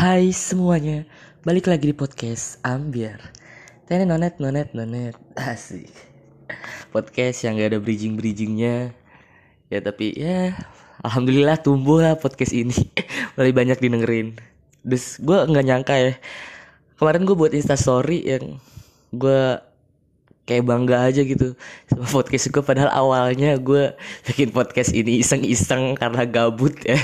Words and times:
Hai 0.00 0.32
semuanya, 0.32 1.04
balik 1.44 1.68
lagi 1.68 1.92
di 1.92 1.92
podcast 1.92 2.56
Ambiar. 2.64 3.20
Tene 3.84 4.08
nonet 4.08 4.40
nonet 4.40 4.72
nonet, 4.72 5.12
asik. 5.52 5.92
Podcast 6.88 7.44
yang 7.44 7.60
gak 7.60 7.76
ada 7.76 7.84
bridging 7.84 8.16
bridgingnya, 8.16 8.96
ya 9.68 9.78
tapi 9.84 10.16
ya 10.16 10.56
alhamdulillah 11.04 11.60
tumbuh 11.60 12.00
lah 12.00 12.16
podcast 12.16 12.56
ini, 12.56 12.72
mulai 13.36 13.52
banyak 13.52 13.76
didengerin. 13.76 14.40
Terus 14.88 15.20
gue 15.20 15.36
nggak 15.36 15.66
nyangka 15.68 15.94
ya, 16.00 16.16
kemarin 16.96 17.28
gue 17.28 17.36
buat 17.36 17.52
instastory 17.52 18.24
yang 18.24 18.56
gue 19.12 19.60
kayak 20.48 20.66
bangga 20.66 21.06
aja 21.06 21.22
gitu 21.22 21.54
sama 21.86 22.06
podcast 22.10 22.50
gue 22.50 22.62
padahal 22.64 22.90
awalnya 22.90 23.54
gue 23.60 23.94
bikin 24.26 24.50
podcast 24.50 24.90
ini 24.90 25.22
iseng-iseng 25.22 25.94
karena 25.94 26.26
gabut 26.26 26.74
ya. 26.82 26.98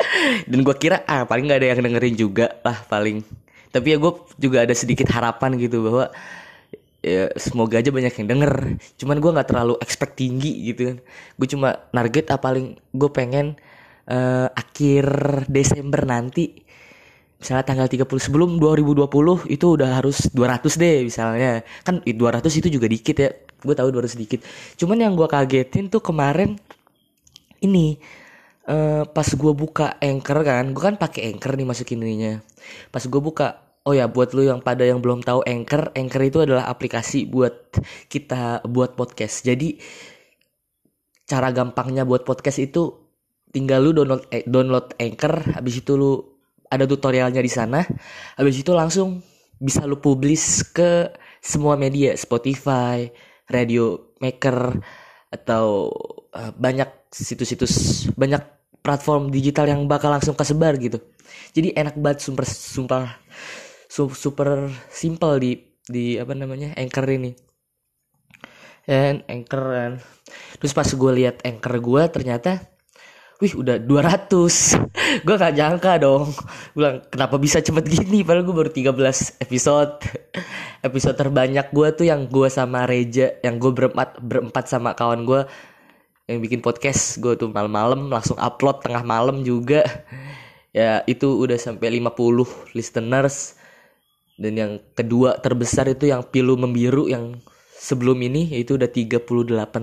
Dan 0.50 0.62
gue 0.62 0.76
kira 0.78 1.02
ah 1.08 1.26
paling 1.26 1.50
nggak 1.50 1.60
ada 1.60 1.68
yang 1.74 1.82
dengerin 1.82 2.16
juga 2.16 2.46
lah 2.62 2.78
paling. 2.86 3.26
Tapi 3.72 3.86
ya 3.92 3.96
gue 3.98 4.12
juga 4.38 4.62
ada 4.62 4.74
sedikit 4.76 5.08
harapan 5.10 5.56
gitu 5.56 5.82
bahwa 5.82 6.12
ya 7.02 7.32
semoga 7.34 7.82
aja 7.82 7.90
banyak 7.90 8.14
yang 8.22 8.28
denger. 8.28 8.54
Cuman 9.00 9.16
gue 9.18 9.30
nggak 9.34 9.48
terlalu 9.48 9.74
expect 9.82 10.14
tinggi 10.20 10.70
gitu 10.70 10.94
kan. 10.94 10.96
Gue 11.40 11.48
cuma 11.50 11.68
target 11.90 12.30
ah 12.30 12.38
paling 12.38 12.78
gue 12.94 13.10
pengen 13.10 13.58
uh, 14.06 14.48
akhir 14.52 15.04
Desember 15.50 16.06
nanti 16.06 16.62
misalnya 17.42 17.66
tanggal 17.66 17.90
30 17.90 18.06
sebelum 18.06 18.62
2020 18.62 19.50
itu 19.50 19.66
udah 19.66 19.98
harus 19.98 20.30
200 20.30 20.62
deh 20.78 20.96
misalnya. 21.02 21.66
Kan 21.82 21.98
200 22.06 22.46
itu 22.54 22.68
juga 22.70 22.86
dikit 22.86 23.16
ya. 23.18 23.34
Gue 23.58 23.74
tahu 23.74 23.90
200 23.90 24.14
dikit. 24.14 24.40
Cuman 24.78 25.02
yang 25.02 25.18
gue 25.18 25.26
kagetin 25.26 25.90
tuh 25.90 25.98
kemarin 25.98 26.54
ini 27.62 27.98
uh, 28.70 29.02
pas 29.10 29.26
gue 29.26 29.52
buka 29.54 29.98
anchor 29.98 30.38
kan 30.46 30.70
gue 30.70 30.82
kan 30.82 30.94
pakai 30.94 31.34
anchor 31.34 31.58
nih 31.58 31.66
masukin 31.66 31.98
ininya. 31.98 32.38
Pas 32.94 33.02
gue 33.02 33.20
buka 33.20 33.58
oh 33.82 33.94
ya 33.94 34.06
buat 34.06 34.30
lu 34.38 34.46
yang 34.46 34.62
pada 34.62 34.86
yang 34.86 35.02
belum 35.02 35.26
tahu 35.26 35.42
anchor 35.42 35.90
anchor 35.98 36.22
itu 36.22 36.38
adalah 36.46 36.70
aplikasi 36.70 37.26
buat 37.26 37.74
kita 38.06 38.62
buat 38.70 38.94
podcast. 38.94 39.42
Jadi 39.42 39.82
cara 41.26 41.50
gampangnya 41.50 42.06
buat 42.06 42.22
podcast 42.22 42.62
itu 42.62 43.02
tinggal 43.52 43.84
lu 43.84 43.90
download 43.92 44.24
eh, 44.32 44.46
download 44.48 44.96
anchor 44.96 45.42
habis 45.58 45.84
itu 45.84 45.92
lu 45.94 46.31
ada 46.72 46.88
tutorialnya 46.88 47.44
di 47.44 47.52
sana. 47.52 47.84
Habis 48.40 48.64
itu 48.64 48.72
langsung 48.72 49.20
bisa 49.60 49.84
lu 49.84 50.00
publish 50.00 50.72
ke 50.72 51.12
semua 51.44 51.76
media, 51.76 52.16
Spotify, 52.16 53.12
Radio 53.52 54.16
Maker 54.24 54.80
atau 55.28 55.92
uh, 56.32 56.52
banyak 56.56 57.12
situs-situs, 57.12 58.08
banyak 58.16 58.40
platform 58.80 59.28
digital 59.28 59.68
yang 59.68 59.84
bakal 59.84 60.08
langsung 60.08 60.32
kesebar 60.32 60.80
gitu. 60.80 60.98
Jadi 61.52 61.76
enak 61.76 62.00
banget 62.00 62.24
super 62.24 62.48
super 62.48 64.16
super 64.16 64.48
simple 64.88 65.36
di 65.36 65.52
di 65.84 66.16
apa 66.16 66.32
namanya 66.32 66.72
Anchor 66.74 67.06
ini. 67.12 67.30
Dan 68.82 69.22
Anchor 69.30 69.62
kan. 69.62 69.92
Terus 70.58 70.72
pas 70.74 70.88
gue 70.88 71.12
lihat 71.14 71.44
Anchor 71.46 71.78
gue 71.78 72.02
ternyata 72.10 72.71
wih 73.42 73.58
udah 73.58 73.82
200 73.82 75.26
gue 75.26 75.34
gak 75.34 75.54
nyangka 75.58 75.98
dong. 75.98 76.30
Bilang 76.78 77.02
kenapa 77.10 77.42
bisa 77.42 77.58
cepet 77.58 77.90
gini? 77.90 78.22
Padahal 78.22 78.46
gue 78.46 78.54
baru 78.54 78.70
13 78.70 79.42
episode. 79.42 79.98
Episode 80.86 81.14
terbanyak 81.18 81.74
gue 81.74 81.88
tuh 81.94 82.06
yang 82.06 82.30
gue 82.30 82.46
sama 82.46 82.86
Reja 82.86 83.38
yang 83.42 83.58
gue 83.58 83.70
berempat 83.74 84.18
berempat 84.22 84.70
sama 84.70 84.94
kawan 84.94 85.26
gue 85.26 85.42
yang 86.30 86.38
bikin 86.38 86.62
podcast. 86.62 87.18
Gue 87.18 87.34
tuh 87.34 87.50
malam-malam 87.50 88.06
langsung 88.06 88.38
upload 88.38 88.86
tengah 88.86 89.02
malam 89.02 89.42
juga. 89.42 89.82
Ya 90.72 91.04
itu 91.04 91.28
udah 91.36 91.60
sampai 91.60 92.00
50 92.00 92.72
listeners. 92.72 93.60
Dan 94.40 94.56
yang 94.56 94.72
kedua 94.96 95.36
terbesar 95.36 95.84
itu 95.84 96.08
yang 96.08 96.24
pilu 96.24 96.56
membiru 96.56 97.12
yang 97.12 97.36
sebelum 97.76 98.16
ini 98.24 98.48
itu 98.56 98.80
udah 98.80 98.88
38 98.88 99.28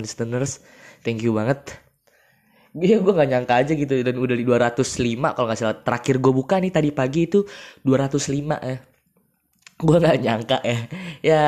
listeners. 0.01 0.65
Thank 1.05 1.21
you 1.21 1.37
banget 1.37 1.77
Iya 2.77 3.01
gue 3.01 3.13
gak 3.13 3.29
nyangka 3.29 3.53
aja 3.65 3.73
gitu. 3.73 3.93
Dan 4.05 4.15
udah 4.21 4.35
di 4.37 4.45
205 4.45 5.33
kalau 5.33 5.45
nggak 5.49 5.59
salah. 5.59 5.77
Terakhir 5.81 6.15
gue 6.21 6.33
buka 6.33 6.55
nih 6.61 6.71
tadi 6.73 6.89
pagi 6.93 7.25
itu 7.25 7.45
205 7.85 8.59
ya 8.61 8.77
gue 9.79 9.95
gak 9.95 10.19
nyangka 10.19 10.59
ya 10.59 10.79
ya 11.23 11.43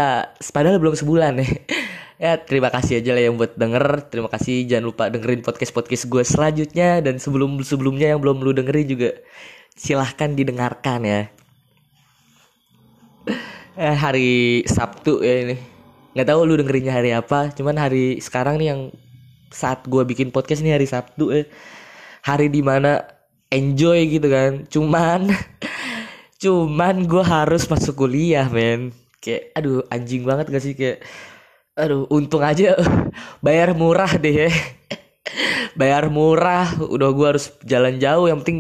padahal 0.56 0.80
belum 0.80 0.96
sebulan 0.96 1.44
ya 1.44 1.48
ya 2.22 2.38
terima 2.38 2.70
kasih 2.70 3.02
aja 3.02 3.18
lah 3.18 3.24
yang 3.26 3.36
buat 3.36 3.58
denger. 3.58 4.14
Terima 4.14 4.30
kasih. 4.30 4.70
Jangan 4.70 4.86
lupa 4.86 5.04
dengerin 5.10 5.42
podcast 5.42 5.74
podcast 5.74 6.06
gue 6.06 6.22
selanjutnya. 6.22 7.02
Dan 7.02 7.18
sebelum 7.18 7.58
sebelumnya 7.66 8.14
yang 8.14 8.22
belum 8.22 8.46
lu 8.46 8.54
dengerin 8.54 8.86
juga 8.86 9.10
silahkan 9.74 10.30
didengarkan 10.38 11.02
ya. 11.02 11.22
Eh, 13.74 13.96
hari 13.98 14.62
Sabtu 14.70 15.26
ya 15.26 15.50
ini. 15.50 15.58
Nggak 16.14 16.28
tahu 16.30 16.40
lu 16.46 16.54
dengerinnya 16.62 16.94
hari 16.94 17.10
apa. 17.18 17.50
Cuman 17.58 17.82
hari 17.82 18.22
sekarang 18.22 18.62
nih 18.62 18.68
yang 18.70 18.82
saat 19.52 19.86
gue 19.86 20.04
bikin 20.08 20.32
podcast 20.32 20.64
ini 20.64 20.74
hari 20.74 20.88
Sabtu 20.88 21.30
eh 21.36 21.46
hari 22.24 22.48
di 22.48 22.64
mana 22.64 23.04
enjoy 23.52 24.08
gitu 24.08 24.28
kan. 24.32 24.52
Cuman 24.72 25.30
cuman 26.44 26.96
gue 27.06 27.24
harus 27.24 27.68
masuk 27.68 28.08
kuliah 28.08 28.48
men. 28.48 28.96
Kayak 29.22 29.54
aduh 29.54 29.86
anjing 29.94 30.24
banget 30.26 30.50
gak 30.50 30.64
sih? 30.64 30.74
Kayak 30.74 31.06
aduh 31.78 32.08
untung 32.10 32.42
aja 32.42 32.74
bayar 33.46 33.76
murah 33.78 34.16
deh. 34.18 34.48
Ya 34.48 34.50
bayar 35.80 36.10
murah 36.10 36.68
udah 36.82 37.10
gue 37.14 37.28
harus 37.36 37.52
jalan 37.68 38.00
jauh. 38.02 38.26
Yang 38.32 38.40
penting 38.48 38.60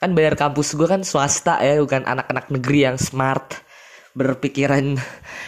kan 0.00 0.10
bayar 0.16 0.34
kampus 0.34 0.74
gue 0.74 0.88
kan 0.88 1.04
swasta 1.04 1.60
ya 1.62 1.78
bukan 1.78 2.02
anak-anak 2.08 2.48
negeri 2.50 2.88
yang 2.90 2.96
smart. 2.98 3.60
Berpikiran 4.10 4.98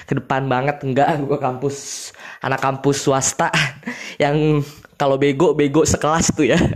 ke 0.07 0.15
depan 0.15 0.47
banget 0.47 0.87
enggak 0.87 1.19
gue 1.19 1.39
kampus 1.41 2.11
anak 2.43 2.61
kampus 2.61 3.07
swasta 3.07 3.49
yang 4.23 4.61
kalau 4.99 5.19
bego 5.19 5.55
bego 5.55 5.83
sekelas 5.87 6.35
tuh 6.35 6.51
ya. 6.53 6.59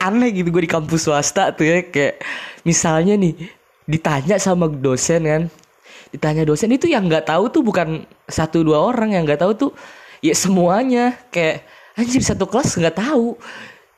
Aneh 0.00 0.30
gitu 0.32 0.52
gue 0.52 0.68
di 0.68 0.70
kampus 0.70 1.08
swasta 1.08 1.52
tuh 1.56 1.64
ya 1.64 1.84
kayak 1.84 2.20
misalnya 2.64 3.16
nih 3.16 3.36
ditanya 3.88 4.36
sama 4.36 4.68
dosen 4.68 5.24
kan. 5.24 5.42
Ditanya 6.12 6.44
dosen 6.44 6.72
itu 6.72 6.88
yang 6.88 7.08
nggak 7.08 7.28
tahu 7.28 7.48
tuh 7.48 7.62
bukan 7.64 8.04
satu 8.28 8.64
dua 8.64 8.80
orang 8.80 9.16
yang 9.16 9.24
nggak 9.24 9.40
tahu 9.40 9.52
tuh 9.56 9.70
ya 10.20 10.36
semuanya. 10.36 11.16
Kayak 11.32 11.64
anjir 11.96 12.24
satu 12.24 12.44
kelas 12.48 12.76
nggak 12.76 12.96
tahu. 12.96 13.36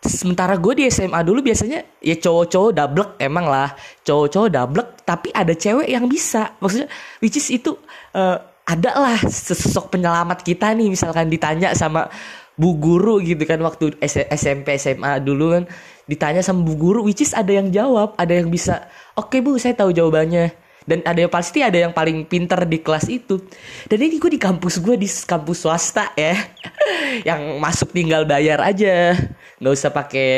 Sementara 0.03 0.59
gue 0.59 0.83
di 0.83 0.91
SMA 0.91 1.23
dulu 1.23 1.47
biasanya 1.47 1.87
ya 2.03 2.19
cowok-cowok 2.19 2.71
double 2.75 3.07
emang 3.23 3.47
lah. 3.47 3.71
Cowok-cowok 4.03 4.51
double 4.51 4.85
tapi 5.07 5.31
ada 5.31 5.55
cewek 5.55 5.87
yang 5.87 6.11
bisa. 6.11 6.59
Maksudnya 6.59 6.91
which 7.23 7.39
is 7.39 7.47
itu 7.55 7.79
uh, 8.19 8.52
ada 8.73 8.97
lah 8.97 9.19
sesosok 9.21 9.93
penyelamat 9.93 10.41
kita 10.41 10.73
nih 10.73 10.89
misalkan 10.89 11.29
ditanya 11.29 11.77
sama 11.77 12.09
bu 12.57 12.77
guru 12.81 13.21
gitu 13.21 13.45
kan 13.45 13.61
waktu 13.61 13.97
SMP 14.01 14.77
SMA 14.81 15.21
dulu 15.21 15.57
kan 15.57 15.65
ditanya 16.09 16.41
sama 16.41 16.65
bu 16.65 16.75
guru 16.77 17.01
which 17.05 17.21
is 17.21 17.37
ada 17.37 17.53
yang 17.53 17.69
jawab 17.69 18.17
ada 18.17 18.33
yang 18.33 18.49
bisa 18.49 18.89
oke 19.17 19.29
okay, 19.29 19.45
bu 19.45 19.61
saya 19.61 19.77
tahu 19.77 19.93
jawabannya. 19.93 20.65
Dan 20.83 20.99
ada 21.07 21.15
yang 21.15 21.31
pasti 21.31 21.63
ada 21.63 21.79
yang 21.79 21.95
paling 21.95 22.27
pinter 22.27 22.59
di 22.67 22.83
kelas 22.83 23.07
itu. 23.07 23.39
Dan 23.87 24.03
ini 24.03 24.19
gue 24.19 24.35
di 24.35 24.41
kampus 24.43 24.83
gue 24.83 24.99
di 24.99 25.07
kampus 25.07 25.63
swasta 25.63 26.11
ya 26.19 26.35
yang 27.31 27.63
masuk 27.63 27.95
tinggal 27.95 28.27
bayar 28.27 28.59
aja. 28.59 29.15
Nggak 29.63 29.73
usah 29.79 29.95
pakai 29.95 30.31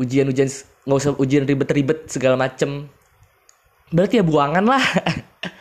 ujian-ujian 0.00 0.48
nggak 0.88 0.96
usah 0.96 1.12
ujian 1.12 1.44
ribet-ribet 1.44 2.08
segala 2.08 2.40
macem. 2.40 2.88
Berarti 3.92 4.16
ya 4.16 4.24
buangan 4.24 4.64
lah 4.64 4.80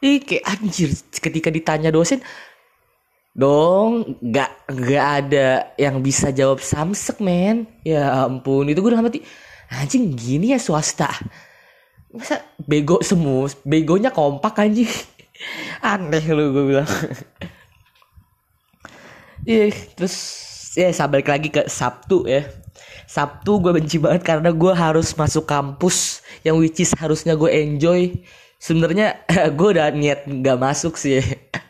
Ih 0.00 0.16
kayak 0.24 0.44
anjir 0.48 0.90
ketika 1.12 1.52
ditanya 1.52 1.92
dosen 1.92 2.24
dong 3.36 4.18
nggak 4.18 4.50
nggak 4.72 5.06
ada 5.22 5.48
yang 5.76 6.00
bisa 6.00 6.32
jawab 6.32 6.64
samsek 6.64 7.20
men. 7.20 7.68
Ya 7.84 8.24
ampun 8.24 8.72
itu 8.72 8.80
gue 8.80 8.90
udah 8.96 9.04
mati 9.04 9.20
anjing 9.68 10.16
gini 10.16 10.56
ya 10.56 10.58
swasta. 10.58 11.12
Masa 12.10 12.42
bego 12.64 13.04
semua 13.04 13.52
begonya 13.62 14.08
kompak 14.08 14.56
anjing? 14.64 14.88
Aneh 15.84 16.24
lu 16.32 16.52
gue 16.52 16.64
bilang. 16.76 16.90
Iya 19.40 19.72
terus 19.96 20.16
ya 20.76 20.92
yeah, 20.92 21.08
balik 21.08 21.32
lagi 21.32 21.48
ke 21.48 21.64
Sabtu 21.64 22.28
ya. 22.28 22.44
Sabtu 23.08 23.56
gue 23.56 23.72
benci 23.72 23.96
banget 23.96 24.20
karena 24.20 24.52
gue 24.52 24.72
harus 24.76 25.16
masuk 25.16 25.48
kampus 25.48 26.20
yang 26.44 26.60
which 26.60 26.76
is 26.76 26.92
harusnya 26.92 27.32
gue 27.40 27.48
enjoy 27.48 28.20
sebenarnya 28.60 29.24
gue 29.58 29.68
udah 29.74 29.88
niat 29.90 30.28
nggak 30.28 30.58
masuk 30.60 31.00
sih. 31.00 31.24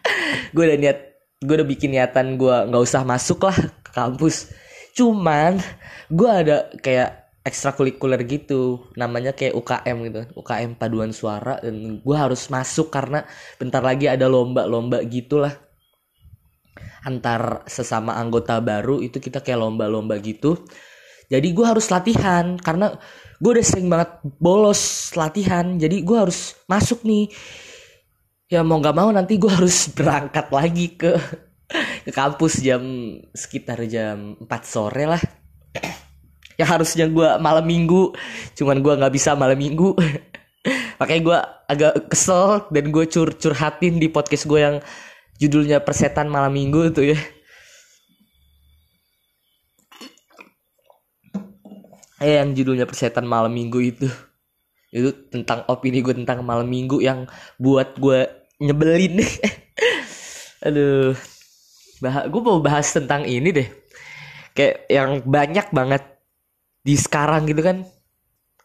Gue 0.54 0.66
udah 0.66 0.78
niat 0.82 0.98
gue 1.40 1.54
udah 1.56 1.68
bikin 1.68 1.94
niatan 1.94 2.34
gue 2.34 2.56
nggak 2.66 2.82
usah 2.82 3.06
masuk 3.06 3.46
lah 3.46 3.54
ke 3.54 3.90
kampus. 3.94 4.50
Cuman 4.98 5.62
gue 6.10 6.26
ada 6.26 6.66
kayak 6.82 7.38
ekstrakurikuler 7.46 8.18
gitu. 8.26 8.90
Namanya 8.98 9.30
kayak 9.30 9.54
UKM 9.54 9.96
gitu. 10.10 10.20
UKM 10.34 10.74
paduan 10.74 11.14
suara. 11.14 11.62
Dan 11.62 12.02
gue 12.02 12.16
harus 12.18 12.50
masuk 12.50 12.90
karena 12.90 13.22
bentar 13.62 13.78
lagi 13.78 14.10
ada 14.10 14.26
lomba-lomba 14.26 15.06
gitulah. 15.06 15.54
Antar 17.06 17.62
sesama 17.70 18.18
anggota 18.18 18.58
baru 18.58 18.98
itu 18.98 19.22
kita 19.22 19.40
kayak 19.40 19.62
lomba-lomba 19.62 20.18
gitu. 20.18 20.66
Jadi 21.30 21.54
gue 21.54 21.62
harus 21.62 21.86
latihan 21.94 22.58
karena 22.58 22.98
gue 23.40 23.50
udah 23.56 23.64
sering 23.64 23.88
banget 23.88 24.20
bolos 24.36 25.10
latihan 25.16 25.80
jadi 25.80 26.04
gue 26.04 26.16
harus 26.16 26.60
masuk 26.68 27.02
nih. 27.08 27.32
Ya 28.52 28.60
mau 28.60 28.76
nggak 28.76 28.96
mau 28.96 29.08
nanti 29.08 29.40
gue 29.40 29.48
harus 29.58 29.88
berangkat 29.90 30.52
lagi 30.52 30.86
ke 30.94 31.16
ke 32.04 32.10
kampus 32.12 32.60
jam 32.60 32.82
sekitar 33.32 33.80
jam 33.88 34.36
4 34.36 34.46
sore 34.62 35.04
lah. 35.08 35.22
Yang 36.60 36.68
harusnya 36.68 37.06
gue 37.08 37.28
malam 37.40 37.64
minggu 37.64 38.12
cuman 38.60 38.84
gue 38.84 38.92
nggak 39.00 39.14
bisa 39.16 39.32
malam 39.32 39.56
minggu. 39.56 39.96
Makanya 41.00 41.22
gue 41.24 41.38
agak 41.72 41.92
kesel 42.12 42.68
dan 42.68 42.92
gue 42.92 43.04
cur 43.08 43.32
curhatin 43.32 43.96
di 43.96 44.12
podcast 44.12 44.44
gue 44.44 44.60
yang 44.60 44.76
judulnya 45.40 45.80
persetan 45.80 46.28
malam 46.28 46.52
minggu 46.52 46.92
tuh 46.92 47.16
ya 47.16 47.18
eh 52.20 52.36
yang 52.36 52.52
judulnya 52.52 52.84
persetan 52.84 53.24
malam 53.24 53.50
minggu 53.50 53.80
itu. 53.80 54.08
Itu 54.92 55.10
tentang 55.32 55.64
opini 55.72 56.04
gue 56.04 56.12
tentang 56.12 56.44
malam 56.44 56.68
minggu 56.68 57.00
yang 57.00 57.24
buat 57.56 57.96
gue 57.96 58.28
nyebelin. 58.60 59.24
Aduh. 60.66 61.16
Bah 62.00 62.28
gue 62.28 62.42
mau 62.44 62.60
bahas 62.60 62.92
tentang 62.92 63.24
ini 63.24 63.48
deh. 63.50 63.68
Kayak 64.52 64.76
yang 64.92 65.10
banyak 65.24 65.66
banget 65.72 66.02
di 66.84 66.94
sekarang 67.00 67.48
gitu 67.48 67.64
kan. 67.64 67.88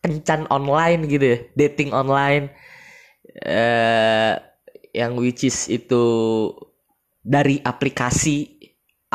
Kencan 0.04 0.52
online 0.52 1.08
gitu 1.08 1.26
ya. 1.26 1.38
Dating 1.56 1.96
online. 1.96 2.52
Eh 3.40 4.36
yang 4.96 5.16
which 5.20 5.48
is 5.48 5.72
itu 5.72 6.04
dari 7.24 7.64
aplikasi. 7.64 8.52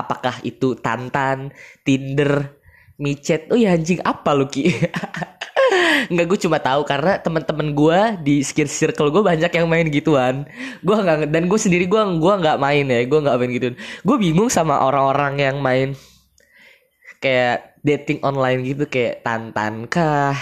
Apakah 0.01 0.41
itu 0.49 0.81
Tantan, 0.81 1.53
Tinder, 1.85 2.60
micet 3.01 3.49
oh 3.49 3.57
ya 3.57 3.73
anjing 3.73 3.99
apa 4.05 4.31
lu 4.37 4.47
Ki? 4.47 4.69
Enggak 6.11 6.27
gue 6.35 6.39
cuma 6.49 6.59
tahu 6.61 6.83
karena 6.85 7.17
teman-teman 7.23 7.73
gue 7.73 8.01
di 8.27 8.37
circle 8.45 9.09
gue 9.09 9.23
banyak 9.25 9.49
yang 9.49 9.67
main 9.71 9.87
gituan. 9.89 10.45
Gue 10.85 10.97
nggak 10.99 11.33
dan 11.33 11.49
gue 11.49 11.59
sendiri 11.61 11.87
gue 11.89 12.03
gua 12.19 12.35
nggak 12.37 12.59
main 12.59 12.85
ya, 12.85 13.01
gue 13.07 13.19
nggak 13.23 13.37
main 13.39 13.53
gituan. 13.55 13.75
Gue 14.05 14.17
bingung 14.19 14.51
sama 14.53 14.83
orang-orang 14.85 15.41
yang 15.41 15.57
main 15.63 15.95
kayak 17.23 17.79
dating 17.81 18.21
online 18.27 18.61
gitu 18.65 18.85
kayak 18.89 19.25
Tantan 19.25 19.89
kah, 19.89 20.37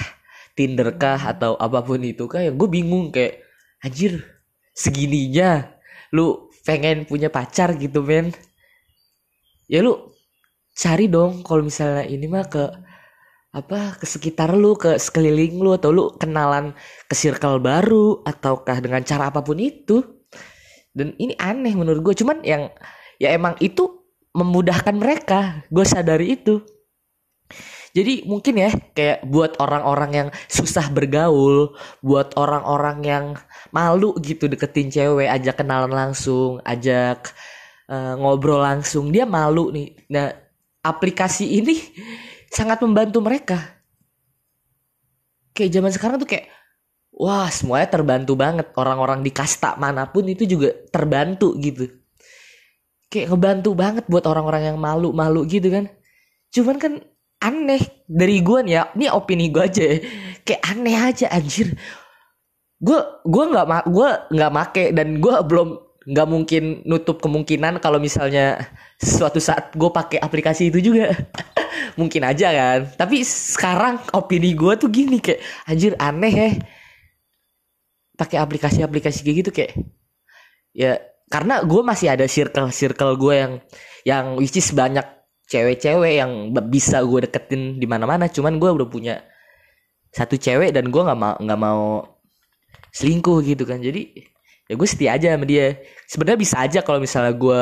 Tinder 0.59 0.95
kah 0.99 1.21
atau 1.21 1.55
apa 1.59 1.87
pun 1.87 2.03
itu 2.03 2.27
kah 2.27 2.43
ya 2.43 2.51
gue 2.51 2.69
bingung 2.71 3.15
kayak 3.15 3.47
anjir 3.83 4.27
segininya 4.75 5.71
lu 6.15 6.51
pengen 6.67 7.07
punya 7.07 7.31
pacar 7.31 7.75
gitu 7.79 8.03
men 8.03 8.35
ya 9.71 9.83
lu 9.83 10.15
cari 10.79 11.11
dong 11.11 11.43
kalau 11.43 11.67
misalnya 11.67 12.07
ini 12.07 12.31
mah 12.31 12.47
ke 12.47 12.65
apa 13.51 13.99
ke 13.99 14.07
sekitar 14.07 14.55
lu 14.55 14.79
ke 14.79 14.95
sekeliling 15.03 15.59
lu 15.59 15.75
atau 15.75 15.91
lu 15.91 16.15
kenalan 16.15 16.71
ke 17.11 17.15
circle 17.19 17.59
baru 17.59 18.23
ataukah 18.23 18.79
dengan 18.79 19.03
cara 19.03 19.35
apa 19.35 19.43
pun 19.43 19.59
itu. 19.59 20.07
Dan 20.95 21.19
ini 21.19 21.35
aneh 21.39 21.75
menurut 21.75 22.01
gue 22.03 22.15
cuman 22.23 22.43
yang 22.47 22.71
ya 23.19 23.35
emang 23.35 23.59
itu 23.59 24.07
memudahkan 24.31 24.95
mereka. 24.95 25.67
Gue 25.67 25.83
sadari 25.83 26.39
itu. 26.39 26.63
Jadi 27.97 28.29
mungkin 28.29 28.55
ya 28.63 28.71
kayak 28.95 29.27
buat 29.27 29.59
orang-orang 29.59 30.11
yang 30.15 30.29
susah 30.47 30.93
bergaul, 30.93 31.75
buat 32.05 32.37
orang-orang 32.39 32.99
yang 33.03 33.25
malu 33.75 34.15
gitu 34.23 34.47
deketin 34.47 34.93
cewek, 34.93 35.27
ajak 35.27 35.59
kenalan 35.59 35.91
langsung, 35.91 36.61
ajak 36.63 37.33
uh, 37.89 38.15
ngobrol 38.21 38.61
langsung, 38.61 39.09
dia 39.11 39.25
malu 39.25 39.73
nih. 39.73 39.97
Nah, 40.13 40.48
aplikasi 40.83 41.59
ini 41.61 41.77
sangat 42.49 42.81
membantu 42.83 43.23
mereka. 43.23 43.59
Kayak 45.53 45.71
zaman 45.75 45.93
sekarang 45.95 46.17
tuh 46.23 46.29
kayak 46.31 46.47
wah, 47.15 47.51
semuanya 47.51 47.89
terbantu 47.91 48.39
banget. 48.39 48.71
Orang-orang 48.79 49.23
di 49.27 49.35
kasta 49.35 49.75
mana 49.75 50.07
pun 50.07 50.27
itu 50.27 50.47
juga 50.47 50.71
terbantu 50.95 51.59
gitu. 51.59 51.91
Kayak 53.09 53.35
ngebantu 53.35 53.71
banget 53.75 54.05
buat 54.07 54.25
orang-orang 54.29 54.75
yang 54.75 54.79
malu-malu 54.79 55.49
gitu 55.49 55.73
kan. 55.73 55.91
Cuman 56.53 56.77
kan 56.79 56.93
aneh 57.39 58.03
dari 58.11 58.43
gue 58.43 58.59
nih 58.67 58.75
ya 58.75 58.83
ini 58.99 59.07
opini 59.15 59.47
gue 59.55 59.63
aja 59.63 59.83
ya. 59.83 59.97
kayak 60.43 60.63
aneh 60.75 60.97
aja 60.99 61.27
anjir 61.31 61.71
gue 62.79 63.01
gue 63.27 63.45
nggak 63.55 63.67
gue 63.91 64.11
nggak 64.35 64.53
make 64.55 64.85
dan 64.95 65.09
gue 65.23 65.35
belum 65.47 65.69
nggak 66.09 66.29
mungkin 66.29 66.81
nutup 66.89 67.21
kemungkinan 67.21 67.85
kalau 67.85 68.01
misalnya 68.01 68.57
suatu 68.97 69.37
saat 69.37 69.77
gue 69.77 69.91
pakai 69.93 70.17
aplikasi 70.17 70.73
itu 70.73 70.81
juga. 70.81 71.13
Mungkin 72.01 72.25
aja 72.25 72.49
kan. 72.49 72.81
Tapi 72.97 73.21
sekarang 73.21 74.01
opini 74.17 74.57
gue 74.57 74.73
tuh 74.81 74.89
gini 74.89 75.21
kayak 75.21 75.45
anjir 75.69 75.93
aneh 76.01 76.33
ya. 76.33 76.51
Pakai 78.17 78.41
aplikasi-aplikasi 78.41 79.21
kayak 79.21 79.37
gitu 79.45 79.51
kayak 79.53 79.73
ya 80.73 80.97
karena 81.29 81.61
gue 81.61 81.83
masih 81.85 82.09
ada 82.09 82.25
circle 82.25 82.73
circle 82.73 83.15
gue 83.21 83.35
yang 83.37 83.53
yang 84.09 84.25
which 84.41 84.57
is 84.57 84.73
banyak 84.73 85.05
cewek-cewek 85.45 86.25
yang 86.25 86.57
bisa 86.73 87.05
gue 87.05 87.29
deketin 87.29 87.77
di 87.77 87.85
mana-mana. 87.85 88.33
Cuman 88.33 88.57
gue 88.57 88.71
udah 88.73 88.89
punya 88.89 89.21
satu 90.09 90.41
cewek 90.41 90.73
dan 90.73 90.89
gue 90.89 91.03
nggak 91.05 91.21
mau 91.21 91.37
nggak 91.37 91.61
mau 91.61 92.01
selingkuh 92.97 93.45
gitu 93.45 93.69
kan. 93.69 93.85
Jadi 93.85 94.38
ya 94.69 94.75
gue 94.77 94.89
setia 94.89 95.17
aja 95.17 95.35
sama 95.35 95.49
dia. 95.49 95.81
Sebenarnya 96.05 96.39
bisa 96.39 96.57
aja 96.61 96.79
kalau 96.85 97.01
misalnya 97.01 97.33
gue 97.33 97.61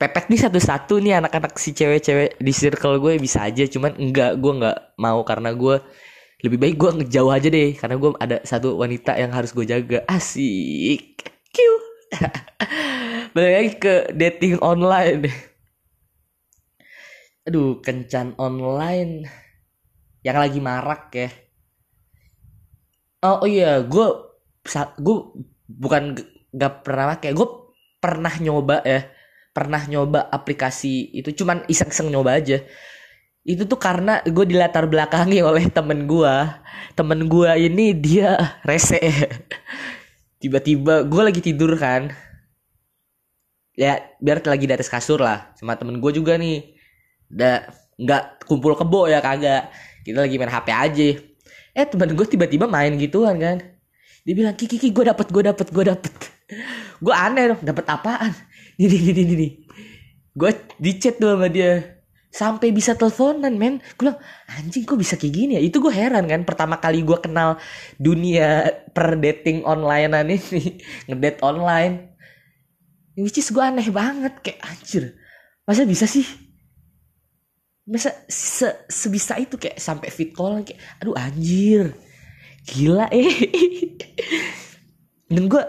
pepet 0.00 0.24
nih 0.32 0.40
satu-satu 0.48 0.98
nih 0.98 1.22
anak-anak 1.22 1.54
si 1.60 1.76
cewek-cewek 1.76 2.40
di 2.40 2.52
circle 2.56 2.96
gue 2.98 3.20
bisa 3.20 3.44
aja. 3.44 3.68
Cuman 3.68 3.92
enggak 4.00 4.40
gue 4.40 4.52
nggak 4.58 4.78
mau 4.96 5.20
karena 5.28 5.52
gue 5.52 5.76
lebih 6.42 6.58
baik 6.58 6.76
gue 6.80 6.90
ngejauh 7.04 7.30
aja 7.30 7.48
deh. 7.52 7.76
Karena 7.76 7.96
gue 8.00 8.10
ada 8.16 8.36
satu 8.42 8.80
wanita 8.80 9.14
yang 9.20 9.30
harus 9.30 9.52
gue 9.52 9.68
jaga. 9.68 10.00
Asik. 10.08 11.20
Q 11.52 11.56
balik 13.36 13.52
lagi 13.52 13.72
ke 13.76 13.94
dating 14.16 14.56
online. 14.64 15.28
Aduh 17.44 17.84
kencan 17.84 18.32
online. 18.40 19.28
Yang 20.24 20.36
lagi 20.38 20.58
marak 20.64 21.12
ya. 21.12 21.28
Oh, 23.22 23.44
oh 23.44 23.48
iya 23.48 23.78
gue 23.86 24.31
gue 24.98 25.16
bukan 25.66 26.16
gak 26.52 26.86
pernah 26.86 27.18
kayak 27.18 27.34
gue 27.34 27.48
pernah 28.02 28.34
nyoba 28.38 28.82
ya 28.82 29.08
pernah 29.52 29.84
nyoba 29.84 30.32
aplikasi 30.32 31.12
itu 31.12 31.44
cuman 31.44 31.68
iseng-iseng 31.68 32.08
nyoba 32.08 32.40
aja. 32.40 32.64
Itu 33.44 33.68
tuh 33.68 33.76
karena 33.76 34.24
gue 34.24 34.44
dilatar 34.48 34.88
belakangi 34.88 35.44
oleh 35.48 35.68
temen 35.68 36.08
gue 36.08 36.34
temen 36.96 37.28
gue 37.28 37.50
ini 37.68 37.92
dia 37.92 38.36
rese. 38.68 38.98
Tiba-tiba 40.40 41.06
gue 41.06 41.22
lagi 41.22 41.40
tidur 41.44 41.76
kan. 41.78 42.10
Ya 43.72 44.04
biar 44.20 44.44
lagi 44.44 44.68
di 44.68 44.74
atas 44.74 44.92
kasur 44.92 45.20
lah 45.20 45.52
sama 45.56 45.76
temen 45.76 46.00
gue 46.00 46.12
juga 46.12 46.36
nih. 46.40 46.76
Udah 47.32 47.68
nggak 48.00 48.48
kumpul 48.48 48.72
kebo 48.74 49.06
ya 49.06 49.20
kagak. 49.20 49.68
Kita 50.02 50.24
lagi 50.24 50.36
main 50.40 50.50
HP 50.50 50.68
aja. 50.72 51.08
Eh 51.72 51.86
teman 51.88 52.12
gue 52.12 52.26
tiba-tiba 52.26 52.68
main 52.68 52.92
gituan 52.96 53.36
kan 53.40 53.71
dia 54.22 54.34
bilang 54.38 54.54
kiki 54.54 54.78
kiki 54.78 54.94
gue 54.94 55.04
dapet 55.10 55.26
gue 55.34 55.42
dapet 55.42 55.66
gue 55.74 55.84
dapet. 55.86 56.14
Gue 57.02 57.14
aneh 57.14 57.50
dong 57.50 57.62
dapet 57.62 57.86
apaan? 57.90 58.32
Ini 58.78 58.96
ini 59.10 59.22
ini 59.26 59.48
gue 60.32 60.50
di 60.80 60.90
chat 60.96 61.18
tuh 61.18 61.34
sama 61.34 61.50
dia. 61.50 62.00
Sampai 62.32 62.72
bisa 62.72 62.96
teleponan 62.96 63.52
men. 63.58 63.84
Gue 63.98 64.08
bilang 64.08 64.18
anjing 64.48 64.88
kok 64.88 64.96
bisa 64.96 65.20
kayak 65.20 65.34
gini 65.34 65.52
ya? 65.58 65.62
Itu 65.62 65.84
gue 65.84 65.92
heran 65.92 66.24
kan 66.30 66.46
pertama 66.48 66.80
kali 66.80 67.04
gue 67.04 67.18
kenal 67.20 67.60
dunia 68.00 68.72
per 68.96 69.20
dating 69.20 69.66
online 69.68 70.08
ini 70.24 70.38
ngedate 71.10 71.42
online. 71.44 72.14
Which 73.18 73.36
is 73.36 73.52
gue 73.52 73.60
aneh 73.60 73.90
banget 73.92 74.40
kayak 74.40 74.62
anjir 74.64 75.18
masa 75.66 75.84
bisa 75.84 76.08
sih? 76.08 76.24
Masa 77.84 78.14
se 78.30 78.70
sebisa 78.86 79.36
itu 79.36 79.58
kayak 79.58 79.76
sampai 79.76 80.08
fit 80.08 80.30
call 80.32 80.62
kayak 80.62 80.78
aduh 81.02 81.18
anjir 81.18 81.92
gila 82.66 83.06
eh. 83.10 83.30
Dan 85.32 85.48
gue 85.48 85.62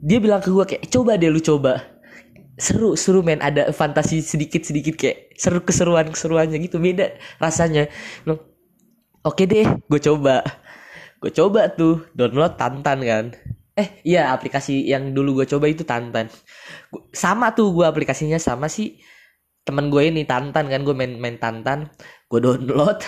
dia 0.00 0.18
bilang 0.22 0.40
ke 0.40 0.48
gue 0.48 0.64
kayak 0.64 0.88
coba 0.88 1.20
deh 1.20 1.30
lu 1.30 1.40
coba. 1.40 1.84
Seru 2.56 2.96
seru 2.96 3.20
men. 3.20 3.44
Ada 3.44 3.70
fantasi 3.70 4.24
sedikit 4.24 4.64
sedikit 4.64 4.96
kayak 4.96 5.36
seru 5.36 5.60
keseruan 5.60 6.08
keseruannya 6.08 6.58
gitu. 6.64 6.80
Beda 6.80 7.12
rasanya. 7.36 7.86
Oke 8.26 8.40
okay 9.22 9.46
deh 9.46 9.66
gue 9.66 10.00
coba. 10.00 10.42
Gue 11.20 11.32
coba 11.32 11.68
tuh 11.72 12.08
download 12.16 12.56
tantan 12.56 12.98
kan. 13.04 13.26
Eh 13.76 14.00
iya 14.08 14.32
aplikasi 14.32 14.88
yang 14.88 15.12
dulu 15.12 15.42
gue 15.42 15.46
coba 15.48 15.68
itu 15.68 15.84
tantan. 15.84 16.32
Sama 17.12 17.52
tuh 17.52 17.76
gue 17.76 17.84
aplikasinya 17.84 18.40
sama 18.40 18.72
sih 18.72 18.96
temen 19.66 19.90
gue 19.92 20.08
ini 20.08 20.24
Tantan 20.24 20.70
kan. 20.72 20.80
Gue 20.80 20.96
main 20.96 21.18
main 21.20 21.36
Tantan. 21.36 21.92
Gue 22.30 22.40
download 22.40 23.04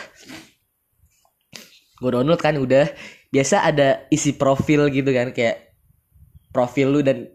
gue 1.98 2.10
download 2.10 2.40
kan 2.40 2.56
udah. 2.58 2.86
Biasa 3.28 3.66
ada 3.68 4.08
isi 4.08 4.34
profil 4.34 4.88
gitu 4.88 5.10
kan 5.12 5.34
kayak 5.36 5.76
profil 6.48 6.98
lu 6.98 7.00
dan 7.04 7.28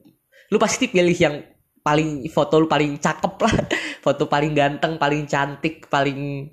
lu 0.50 0.58
pasti 0.58 0.90
pilih 0.90 1.14
yang 1.14 1.46
paling 1.86 2.26
foto 2.32 2.64
lu 2.64 2.68
paling 2.68 2.98
cakep 2.98 3.34
lah. 3.40 3.56
Foto 4.04 4.28
paling 4.28 4.52
ganteng 4.52 5.00
paling 5.00 5.24
cantik 5.32 5.88
paling 5.88 6.52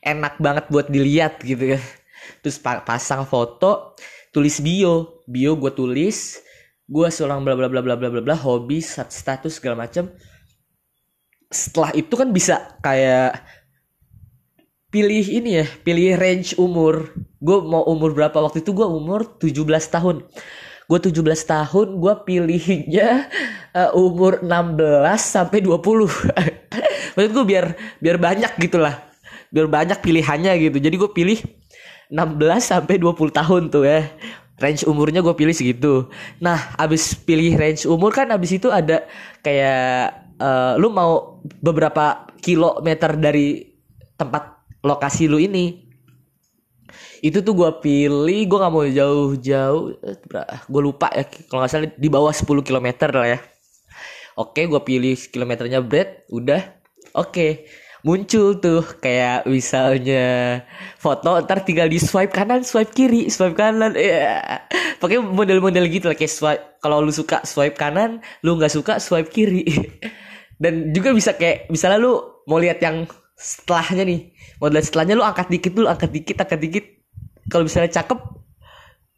enak 0.00 0.40
banget 0.40 0.64
buat 0.72 0.88
dilihat 0.88 1.44
gitu 1.44 1.76
kan. 1.76 1.82
Terus 2.40 2.56
pa 2.56 2.80
pasang 2.80 3.28
foto 3.28 3.92
tulis 4.32 4.64
bio. 4.64 5.24
Bio 5.28 5.60
gue 5.60 5.72
tulis 5.76 6.46
gue 6.86 7.08
seorang 7.10 7.42
bla 7.42 7.58
bla 7.58 7.66
bla 7.66 7.82
bla 7.82 7.98
bla 7.98 8.08
bla 8.08 8.22
bla 8.22 8.36
hobi 8.38 8.78
status 8.78 9.58
segala 9.58 9.86
macam 9.86 10.06
setelah 11.50 11.90
itu 11.94 12.14
kan 12.14 12.30
bisa 12.30 12.78
kayak 12.78 13.42
pilih 14.90 15.26
ini 15.26 15.62
ya 15.62 15.66
pilih 15.82 16.14
range 16.14 16.54
umur 16.62 17.10
gue 17.46 17.58
mau 17.62 17.86
umur 17.86 18.10
berapa? 18.10 18.34
Waktu 18.34 18.66
itu 18.66 18.74
gue 18.74 18.86
umur 18.86 19.38
17 19.38 19.62
tahun. 19.94 20.26
Gue 20.86 20.98
17 20.98 21.22
tahun 21.46 21.86
gue 21.98 22.14
pilihnya 22.26 23.30
uh, 23.74 23.90
umur 24.06 24.42
16 24.42 24.78
sampai 25.18 25.58
20 25.62 25.78
maksud 27.16 27.32
gue 27.32 27.44
biar 27.48 27.74
biar 27.98 28.20
banyak 28.20 28.52
gitulah 28.60 28.94
biar 29.50 29.66
banyak 29.70 29.98
pilihannya 30.02 30.52
gitu. 30.68 30.78
Jadi 30.82 30.94
gue 30.98 31.10
pilih 31.14 31.38
16 32.10 32.18
sampai 32.62 32.98
20 32.98 33.14
tahun 33.30 33.62
tuh 33.70 33.86
ya. 33.86 34.10
Range 34.56 34.88
umurnya 34.88 35.20
gue 35.20 35.34
pilih 35.36 35.52
segitu. 35.52 36.08
Nah 36.42 36.74
abis 36.80 37.12
pilih 37.14 37.54
range 37.54 37.84
umur 37.84 38.14
kan 38.14 38.30
abis 38.32 38.56
itu 38.56 38.72
ada 38.72 39.04
kayak 39.44 40.26
uh, 40.40 40.80
lu 40.80 40.88
mau 40.88 41.42
beberapa 41.60 42.30
kilometer 42.40 43.16
dari 43.20 43.74
tempat 44.16 44.56
lokasi 44.80 45.28
lu 45.28 45.36
ini 45.36 45.85
itu 47.22 47.38
tuh 47.40 47.54
gue 47.56 47.70
pilih 47.80 48.40
gue 48.44 48.58
nggak 48.58 48.72
mau 48.72 48.84
jauh-jauh 48.84 49.84
gue 50.68 50.82
lupa 50.82 51.08
ya 51.12 51.24
kalau 51.48 51.64
nggak 51.64 51.72
salah 51.72 51.88
di 51.92 52.08
bawah 52.08 52.32
10 52.32 52.46
km 52.66 52.88
lah 53.12 53.36
ya. 53.36 53.38
Oke 54.36 54.68
gue 54.68 54.80
pilih 54.84 55.16
kilometernya 55.16 55.80
bread 55.80 56.28
udah. 56.28 56.60
Oke 57.16 57.68
muncul 58.06 58.62
tuh 58.62 58.86
kayak 59.02 59.50
misalnya 59.50 60.62
foto 60.94 61.42
ntar 61.42 61.66
tinggal 61.66 61.90
di 61.90 61.98
swipe 61.98 62.30
kanan 62.30 62.62
swipe 62.62 62.94
kiri 62.94 63.26
swipe 63.26 63.58
kanan 63.58 63.98
ya 63.98 64.06
yeah. 64.06 64.62
pakai 65.02 65.18
model-model 65.18 65.90
gitu 65.90 66.06
lah 66.06 66.14
kayak 66.14 66.30
swipe 66.30 66.62
kalau 66.78 67.02
lu 67.02 67.10
suka 67.10 67.42
swipe 67.42 67.74
kanan 67.74 68.22
lu 68.46 68.54
nggak 68.54 68.70
suka 68.70 69.02
swipe 69.02 69.32
kiri. 69.34 69.66
Dan 70.62 70.94
juga 70.96 71.12
bisa 71.12 71.36
kayak 71.36 71.68
misalnya 71.68 72.00
lu 72.00 72.16
mau 72.48 72.56
lihat 72.56 72.80
yang 72.80 73.04
setelahnya 73.36 74.08
nih 74.08 74.20
model 74.62 74.80
setelahnya 74.80 75.14
lu 75.20 75.24
angkat 75.26 75.52
dikit 75.52 75.72
dulu 75.76 75.86
angkat 75.92 76.08
dikit 76.08 76.36
angkat 76.40 76.60
dikit 76.64 76.84
kalau 77.50 77.64
misalnya 77.66 77.92
cakep 77.92 78.36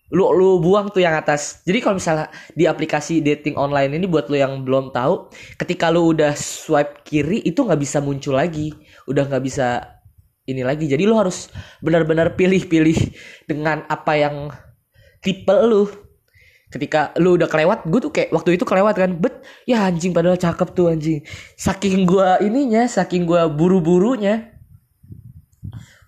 lu 0.08 0.24
lu 0.32 0.64
buang 0.64 0.88
tuh 0.88 1.04
yang 1.04 1.12
atas. 1.12 1.60
Jadi 1.68 1.84
kalau 1.84 2.00
misalnya 2.00 2.32
di 2.56 2.64
aplikasi 2.64 3.20
dating 3.20 3.60
online 3.60 3.92
ini 3.92 4.08
buat 4.08 4.32
lu 4.32 4.40
yang 4.40 4.64
belum 4.64 4.88
tahu 4.88 5.28
ketika 5.60 5.92
lu 5.92 6.16
udah 6.16 6.32
swipe 6.32 7.04
kiri 7.04 7.44
itu 7.44 7.60
nggak 7.60 7.80
bisa 7.80 8.00
muncul 8.00 8.40
lagi. 8.40 8.72
Udah 9.04 9.28
nggak 9.28 9.44
bisa 9.44 9.84
ini 10.48 10.64
lagi. 10.64 10.88
Jadi 10.88 11.04
lu 11.04 11.12
harus 11.12 11.52
benar-benar 11.84 12.40
pilih-pilih 12.40 12.96
dengan 13.44 13.84
apa 13.84 14.16
yang 14.16 14.48
tipe 15.20 15.52
lu. 15.68 15.84
Ketika 16.68 17.16
lu 17.20 17.36
udah 17.40 17.48
kelewat 17.48 17.88
gue 17.88 18.00
tuh 18.08 18.12
kayak 18.12 18.32
waktu 18.32 18.56
itu 18.56 18.64
kelewat 18.64 18.96
kan. 18.96 19.12
Bet 19.12 19.44
ya 19.68 19.84
anjing 19.84 20.16
padahal 20.16 20.40
cakep 20.40 20.72
tuh 20.72 20.88
anjing. 20.88 21.20
Saking 21.60 22.08
gue 22.08 22.48
ininya 22.48 22.88
saking 22.88 23.28
gue 23.28 23.44
buru-burunya 23.52 24.56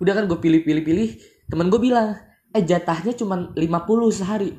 udah 0.00 0.12
kan 0.16 0.24
gue 0.24 0.38
pilih-pilih-pilih 0.40 1.29
temen 1.50 1.66
gue 1.66 1.80
bilang 1.82 2.16
eh 2.54 2.62
jatahnya 2.62 3.12
cuma 3.18 3.50
50 3.54 3.60
sehari. 4.14 4.54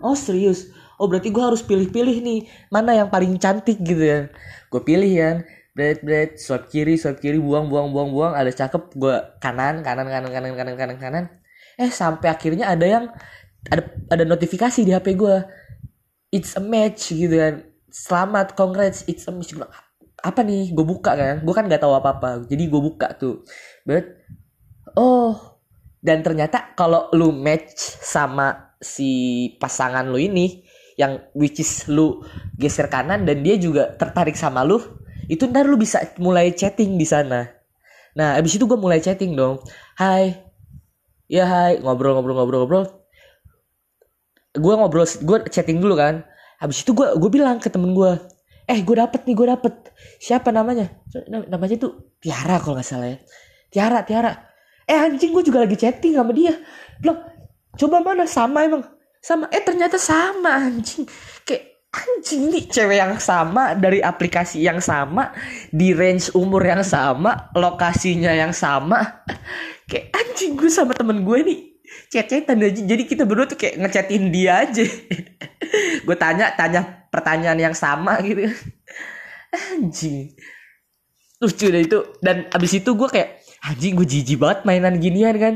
Oh 0.00 0.16
serius? 0.16 0.72
Oh 1.00 1.08
berarti 1.08 1.32
gue 1.32 1.40
harus 1.40 1.64
pilih-pilih 1.64 2.20
nih 2.20 2.40
mana 2.72 2.96
yang 2.96 3.08
paling 3.12 3.36
cantik 3.36 3.80
gitu 3.80 4.00
ya. 4.00 4.20
Gue 4.72 4.80
pilih 4.84 5.08
ya 5.08 5.44
bread 5.76 6.04
bread 6.04 6.30
swipe 6.36 6.68
kiri 6.68 7.00
swipe 7.00 7.20
kiri 7.20 7.40
buang 7.40 7.68
buang 7.68 7.92
buang 7.92 8.10
buang. 8.12 8.32
Ada 8.36 8.66
cakep 8.66 8.96
gue 8.96 9.16
kanan 9.40 9.80
kanan 9.84 10.08
kanan 10.08 10.28
kanan 10.32 10.52
kanan 10.56 10.74
kanan 10.76 10.96
kanan. 11.00 11.24
Eh 11.80 11.88
sampai 11.92 12.28
akhirnya 12.28 12.68
ada 12.68 12.84
yang 12.84 13.04
ada 13.68 13.82
ada 14.08 14.24
notifikasi 14.24 14.80
di 14.84 14.92
hp 14.92 15.08
gue 15.16 15.36
it's 16.32 16.56
a 16.56 16.62
match 16.64 17.12
gitu 17.12 17.36
kan. 17.36 17.64
Selamat 17.88 18.56
congrats 18.56 19.04
it's 19.08 19.24
a 19.28 19.32
match. 19.32 19.56
Apa 20.20 20.44
nih? 20.44 20.72
Gue 20.76 20.84
buka 20.84 21.16
kan? 21.16 21.40
Gue 21.40 21.54
kan 21.56 21.64
nggak 21.64 21.80
tahu 21.80 21.96
apa 21.96 22.20
apa 22.20 22.28
jadi 22.44 22.68
gue 22.68 22.80
buka 22.80 23.16
tuh. 23.16 23.44
But 23.88 24.20
oh 24.96 25.49
dan 26.00 26.24
ternyata 26.24 26.72
kalau 26.72 27.12
lu 27.12 27.28
match 27.32 27.76
sama 28.00 28.72
si 28.80 29.52
pasangan 29.60 30.08
lu 30.08 30.16
ini 30.16 30.64
yang 30.96 31.20
which 31.36 31.60
is 31.60 31.88
lu 31.88 32.24
geser 32.56 32.88
kanan 32.88 33.28
dan 33.28 33.44
dia 33.44 33.60
juga 33.60 33.92
tertarik 33.96 34.36
sama 34.36 34.64
lu 34.64 34.80
itu 35.28 35.46
ntar 35.46 35.68
lu 35.68 35.78
bisa 35.78 36.02
mulai 36.18 36.50
chatting 36.56 36.98
di 36.98 37.06
sana. 37.06 37.46
Nah 38.18 38.34
abis 38.34 38.58
itu 38.58 38.66
gue 38.66 38.74
mulai 38.74 38.98
chatting 38.98 39.38
dong. 39.38 39.62
Hai. 39.94 40.34
Ya 41.30 41.46
hai. 41.46 41.78
Ngobrol 41.78 42.18
ngobrol 42.18 42.34
ngobrol 42.34 42.60
ngobrol. 42.66 42.84
Gue 44.58 44.74
ngobrol 44.74 45.06
gue 45.06 45.38
chatting 45.46 45.78
dulu 45.78 45.94
kan. 45.94 46.26
Habis 46.58 46.82
itu 46.82 46.90
gue 46.90 47.14
gue 47.14 47.30
bilang 47.30 47.62
ke 47.62 47.70
temen 47.70 47.94
gue 47.94 48.18
eh 48.66 48.82
gue 48.82 48.96
dapet 48.98 49.22
nih 49.22 49.34
gue 49.38 49.46
dapet. 49.46 49.74
Siapa 50.18 50.50
namanya? 50.50 50.90
Namanya 51.30 51.78
tuh 51.78 52.18
Tiara 52.18 52.58
kalau 52.58 52.74
nggak 52.74 52.88
salah 52.88 53.14
ya. 53.14 53.18
Tiara 53.70 54.02
Tiara 54.02 54.49
eh 54.90 54.98
anjing 54.98 55.30
gue 55.30 55.44
juga 55.46 55.62
lagi 55.62 55.78
chatting 55.78 56.18
sama 56.18 56.34
dia. 56.34 56.58
Bilang 56.98 57.22
coba 57.78 58.02
mana? 58.02 58.26
Sama 58.26 58.66
emang? 58.66 58.82
Sama. 59.22 59.46
Eh 59.54 59.62
ternyata 59.62 59.94
sama 60.02 60.66
anjing. 60.66 61.06
Kayak 61.46 61.86
anjing 61.94 62.50
nih 62.50 62.64
cewek 62.66 62.98
yang 62.98 63.14
sama 63.22 63.78
dari 63.78 64.02
aplikasi 64.02 64.66
yang 64.66 64.82
sama 64.82 65.30
di 65.70 65.94
range 65.94 66.34
umur 66.34 66.66
yang 66.66 66.82
sama 66.82 67.54
lokasinya 67.54 68.34
yang 68.34 68.50
sama. 68.50 69.22
Kayak 69.86 70.10
anjing 70.10 70.58
gue 70.58 70.66
sama 70.66 70.90
temen 70.98 71.22
gue 71.22 71.38
nih 71.46 71.60
chat-chatan 72.10 72.58
aja. 72.66 72.82
Jadi 72.82 73.02
kita 73.06 73.22
berdua 73.22 73.46
tuh 73.46 73.58
kayak 73.58 73.78
ngechatin 73.78 74.34
dia 74.34 74.66
aja. 74.66 74.82
Gue 76.06 76.16
tanya 76.18 76.50
tanya 76.58 77.06
pertanyaan 77.10 77.58
yang 77.58 77.76
sama 77.76 78.18
gitu. 78.22 78.46
Anjing. 79.74 80.34
Lucu 81.38 81.66
deh 81.70 81.82
itu. 81.86 81.98
Dan 82.18 82.50
abis 82.50 82.82
itu 82.82 82.90
gue 82.94 83.08
kayak 83.10 83.42
anjing 83.60 83.96
gue 83.96 84.08
jijik 84.08 84.40
banget 84.40 84.64
mainan 84.64 84.96
ginian 85.00 85.36
kan. 85.36 85.54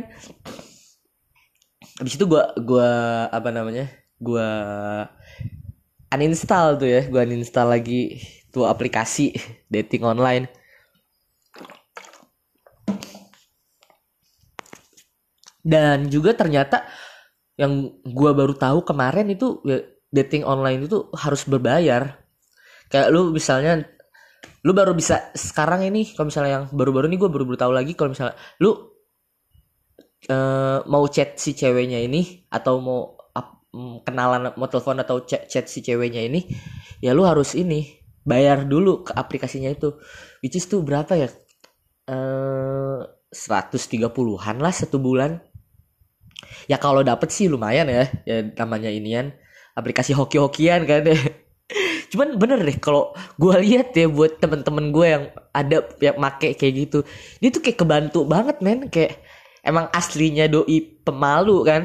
Habis 2.00 2.14
itu 2.18 2.24
gue 2.26 2.42
gua 2.66 2.90
apa 3.30 3.48
namanya 3.54 3.86
gue 4.18 4.48
uninstall 6.10 6.76
tuh 6.76 6.88
ya. 6.90 7.02
Gue 7.06 7.20
uninstall 7.24 7.70
lagi 7.70 8.20
tuh 8.50 8.68
aplikasi 8.68 9.34
dating 9.72 10.04
online. 10.04 10.46
Dan 15.64 16.12
juga 16.12 16.36
ternyata 16.36 16.84
yang 17.56 17.88
gue 18.04 18.30
baru 18.36 18.52
tahu 18.52 18.84
kemarin 18.84 19.32
itu 19.32 19.64
ya, 19.64 19.80
dating 20.12 20.44
online 20.44 20.84
itu 20.84 21.08
harus 21.16 21.48
berbayar. 21.48 22.20
Kayak 22.92 23.08
lu 23.08 23.32
misalnya 23.32 23.93
lu 24.64 24.72
baru 24.72 24.96
bisa 24.96 25.30
sekarang 25.36 25.84
ini 25.84 26.16
kalau 26.16 26.32
misalnya 26.32 26.52
yang 26.60 26.64
baru-baru 26.72 27.12
ini 27.12 27.20
gue 27.20 27.28
baru-baru 27.28 27.58
tahu 27.60 27.72
lagi 27.76 27.92
kalau 27.92 28.16
misalnya 28.16 28.32
lu 28.64 28.72
uh, 30.32 30.80
mau 30.88 31.04
chat 31.12 31.36
si 31.36 31.52
ceweknya 31.52 32.00
ini 32.00 32.48
atau 32.48 32.80
mau 32.80 33.12
up, 33.36 33.68
mm, 33.76 34.08
kenalan 34.08 34.56
mau 34.56 34.68
telepon 34.68 35.04
atau 35.04 35.20
chat, 35.28 35.44
chat 35.52 35.68
si 35.68 35.84
ceweknya 35.84 36.24
ini 36.24 36.48
ya 37.04 37.12
lu 37.12 37.28
harus 37.28 37.52
ini 37.52 38.04
bayar 38.24 38.64
dulu 38.64 39.04
ke 39.04 39.12
aplikasinya 39.12 39.68
itu. 39.68 40.00
Which 40.40 40.56
is 40.56 40.64
tuh 40.64 40.80
berapa 40.80 41.12
ya? 41.12 41.28
Eh 42.08 43.00
tiga 43.92 44.08
puluhan 44.08 44.64
lah 44.64 44.72
satu 44.72 44.96
bulan. 44.96 45.44
Ya 46.64 46.80
kalau 46.80 47.04
dapet 47.04 47.28
sih 47.28 47.52
lumayan 47.52 47.88
ya 47.92 48.08
ya 48.24 48.40
namanya 48.56 48.88
inian 48.88 49.36
aplikasi 49.76 50.16
hoki-hokian 50.16 50.88
kan 50.88 51.04
deh 51.04 51.20
cuman 52.12 52.36
bener 52.40 52.60
deh 52.60 52.78
kalau 52.80 53.14
gue 53.38 53.54
lihat 53.64 53.94
ya 53.94 54.10
buat 54.10 54.40
temen-temen 54.42 54.90
gue 54.90 55.06
yang 55.06 55.24
ada 55.54 55.76
yang 56.02 56.16
make 56.18 56.58
kayak 56.58 56.74
gitu 56.74 56.98
dia 57.38 57.50
tuh 57.54 57.62
kayak 57.62 57.78
kebantu 57.78 58.24
banget 58.26 58.56
men. 58.64 58.88
Kayak 58.88 59.20
emang 59.64 59.88
aslinya 59.92 60.48
doi 60.48 60.80
pemalu 61.02 61.58
kan. 61.64 61.82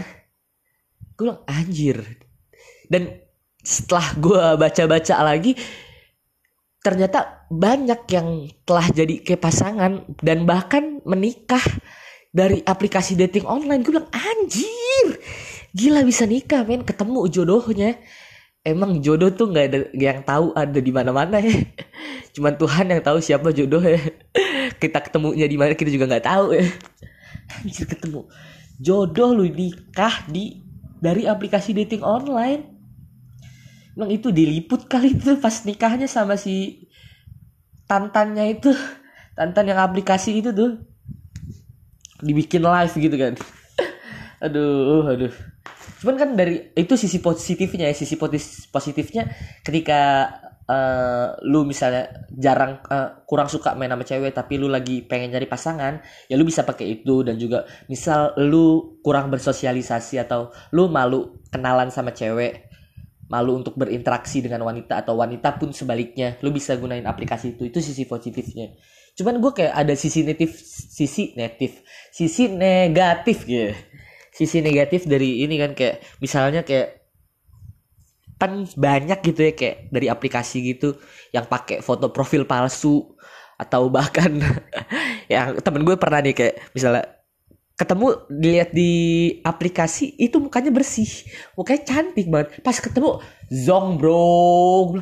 Gue 1.16 1.32
bilang 1.32 1.42
anjir. 1.46 2.00
Dan 2.90 3.22
setelah 3.60 4.16
gue 4.16 4.44
baca-baca 4.56 5.16
lagi 5.22 5.54
ternyata 6.80 7.44
banyak 7.52 8.02
yang 8.08 8.48
telah 8.64 8.88
jadi 8.88 9.20
kayak 9.20 9.44
pasangan 9.44 10.08
dan 10.24 10.48
bahkan 10.48 11.04
menikah 11.04 11.62
dari 12.32 12.64
aplikasi 12.64 13.20
dating 13.20 13.46
online. 13.46 13.84
Gue 13.84 14.00
bilang 14.00 14.12
anjir 14.16 15.20
gila 15.76 16.02
bisa 16.08 16.24
nikah 16.26 16.64
men. 16.66 16.88
Ketemu 16.88 17.20
jodohnya 17.30 18.00
emang 18.70 19.02
jodoh 19.02 19.34
tuh 19.34 19.50
nggak 19.50 19.66
ada 19.66 19.80
yang 19.98 20.22
tahu 20.22 20.54
ada 20.54 20.80
di 20.80 20.92
mana-mana 20.94 21.42
ya. 21.42 21.54
Cuman 22.38 22.56
Tuhan 22.56 22.94
yang 22.94 23.02
tahu 23.02 23.18
siapa 23.20 23.50
jodoh 23.50 23.82
ya. 23.82 24.00
Kita 24.82 25.02
ketemunya 25.02 25.50
di 25.50 25.58
mana 25.60 25.76
kita 25.76 25.92
juga 25.92 26.08
nggak 26.08 26.26
tahu 26.30 26.56
ya. 26.56 26.64
Anjir 27.60 27.90
ketemu 27.90 28.30
jodoh 28.80 29.36
lu 29.36 29.50
nikah 29.50 30.24
di 30.30 30.64
dari 31.02 31.28
aplikasi 31.28 31.76
dating 31.76 32.06
online. 32.06 32.80
Emang 33.98 34.14
itu 34.14 34.32
diliput 34.32 34.88
kali 34.88 35.20
itu 35.20 35.36
pas 35.42 35.52
nikahnya 35.68 36.08
sama 36.08 36.40
si 36.40 36.88
tantannya 37.90 38.56
itu. 38.56 38.72
Tantan 39.36 39.68
yang 39.68 39.84
aplikasi 39.84 40.40
itu 40.40 40.56
tuh. 40.56 40.80
Dibikin 42.24 42.64
live 42.64 42.96
gitu 42.96 43.16
kan. 43.20 43.34
aduh 44.40 45.04
aduh 45.04 45.36
cuman 46.00 46.15
kan 46.15 46.29
dari 46.36 46.72
itu 46.74 46.96
sisi 46.96 47.20
positifnya 47.20 47.91
ya 47.91 47.96
sisi 47.96 48.15
positifnya 48.72 49.27
ketika 49.62 50.32
eh, 50.63 51.27
lu 51.44 51.68
misalnya 51.68 52.25
jarang 52.32 52.79
eh, 52.88 53.10
kurang 53.27 53.51
suka 53.51 53.75
main 53.75 53.91
sama 53.91 54.08
cewek 54.08 54.32
tapi 54.32 54.56
lu 54.56 54.72
lagi 54.72 55.03
pengen 55.03 55.36
nyari 55.36 55.46
pasangan 55.46 56.00
ya 56.32 56.36
lu 56.39 56.48
bisa 56.48 56.63
pakai 56.63 57.01
itu 57.01 57.27
dan 57.27 57.36
juga 57.36 57.68
misal 57.91 58.32
lu 58.39 58.98
kurang 59.03 59.27
bersosialisasi 59.27 60.24
atau 60.24 60.56
lu 60.72 60.88
malu 60.88 61.44
kenalan 61.51 61.91
sama 61.91 62.15
cewek 62.15 62.70
malu 63.29 63.62
untuk 63.62 63.77
berinteraksi 63.77 64.41
dengan 64.41 64.65
wanita 64.65 65.06
atau 65.06 65.13
wanita 65.22 65.62
pun 65.62 65.70
sebaliknya 65.70 66.41
lu 66.41 66.50
bisa 66.50 66.74
gunain 66.75 67.06
aplikasi 67.06 67.53
itu. 67.56 67.70
Itu 67.70 67.77
sisi 67.77 68.10
positifnya. 68.10 68.74
Cuman 69.13 69.38
gue 69.38 69.53
kayak 69.53 69.74
ada 69.77 69.94
sisi 69.94 70.25
negatif 70.25 70.58
sisi 70.65 71.38
negatif 71.38 71.86
sisi 72.10 72.50
negatif. 72.50 73.46
Gitu 73.46 73.70
sisi 74.39 74.63
negatif 74.63 75.03
dari 75.03 75.43
ini 75.43 75.60
kan 75.60 75.75
kayak 75.75 76.00
misalnya 76.24 76.63
kayak 76.63 77.12
kan 78.39 78.63
banyak 78.79 79.19
gitu 79.19 79.51
ya 79.51 79.51
kayak 79.51 79.91
dari 79.91 80.08
aplikasi 80.08 80.63
gitu 80.63 80.96
yang 81.36 81.43
pakai 81.43 81.84
foto 81.84 82.08
profil 82.15 82.48
palsu 82.48 83.03
atau 83.60 83.91
bahkan 83.91 84.39
yang 85.34 85.60
temen 85.60 85.84
gue 85.84 86.00
pernah 86.00 86.24
nih 86.24 86.31
kayak 86.31 86.55
misalnya 86.72 87.19
ketemu 87.75 88.08
dilihat 88.31 88.72
di 88.72 88.91
aplikasi 89.43 90.15
itu 90.15 90.39
mukanya 90.39 90.72
bersih 90.72 91.08
mukanya 91.60 91.84
cantik 91.84 92.27
banget. 92.31 92.63
Pas 92.63 92.79
ketemu 92.79 93.19
zong 93.51 94.00
bro. 94.00 95.00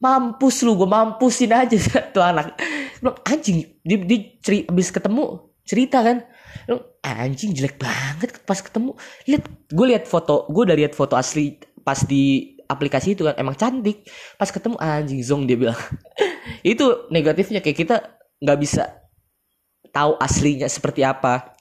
Mampus 0.00 0.64
lu 0.64 0.80
gue 0.80 0.88
mampusin 0.88 1.52
aja 1.52 1.76
tuh 2.16 2.24
anak. 2.24 2.56
Anjing 3.24 3.68
dia, 3.84 3.96
dia 4.00 4.18
ceri, 4.40 4.64
abis 4.68 4.92
ketemu 4.92 5.48
cerita 5.64 6.00
kan 6.00 6.24
anjing 7.00 7.56
jelek 7.56 7.80
banget 7.80 8.40
pas 8.44 8.60
ketemu. 8.60 8.94
Lihat 9.26 9.44
gue 9.72 9.86
lihat 9.86 10.04
foto 10.06 10.46
gue 10.48 10.62
udah 10.68 10.76
lihat 10.78 10.92
foto 10.92 11.16
asli 11.16 11.58
pas 11.80 11.98
di 12.04 12.54
aplikasi 12.70 13.18
itu 13.18 13.26
kan 13.26 13.34
emang 13.40 13.58
cantik. 13.58 14.06
Pas 14.38 14.48
ketemu 14.48 14.76
anjing 14.78 15.20
zong 15.24 15.42
dia 15.48 15.58
bilang. 15.58 15.78
Itu 16.62 17.10
negatifnya 17.10 17.58
kayak 17.58 17.78
kita 17.78 17.96
nggak 18.38 18.58
bisa 18.62 19.02
tahu 19.90 20.14
aslinya 20.22 20.70
seperti 20.70 21.02
apa. 21.02 21.58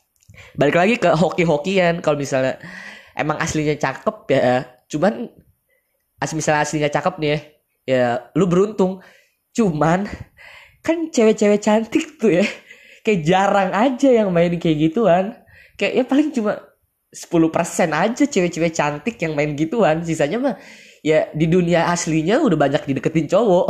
Balik 0.53 0.75
lagi 0.77 0.96
ke 1.01 1.10
hoki-hokian 1.10 2.05
kalau 2.05 2.15
misalnya 2.15 2.62
emang 3.17 3.41
aslinya 3.41 3.74
cakep 3.75 4.15
ya. 4.29 4.69
Cuman 4.86 5.34
as 6.22 6.31
misalnya 6.38 6.62
aslinya 6.67 6.89
cakep 6.93 7.15
nih 7.17 7.29
ya, 7.29 7.39
ya 7.89 8.05
lu 8.38 8.46
beruntung. 8.46 9.01
Cuman 9.55 10.05
kan 10.86 10.98
cewek-cewek 11.10 11.60
cantik 11.60 12.22
tuh 12.22 12.39
ya 12.39 12.46
kayak 13.05 13.21
jarang 13.25 13.71
aja 13.71 14.09
yang 14.09 14.29
main 14.29 14.53
kayak 14.59 14.77
gituan. 14.89 15.35
Kayak 15.79 15.93
ya 15.95 16.03
paling 16.07 16.29
cuma 16.35 16.53
10% 17.09 17.89
aja 17.89 18.23
cewek-cewek 18.29 18.73
cantik 18.75 19.15
yang 19.21 19.33
main 19.33 19.57
gituan. 19.57 20.05
Sisanya 20.05 20.37
mah 20.37 20.55
ya 21.01 21.31
di 21.31 21.49
dunia 21.49 21.89
aslinya 21.89 22.43
udah 22.43 22.57
banyak 22.59 22.83
dideketin 22.85 23.27
cowok. 23.31 23.67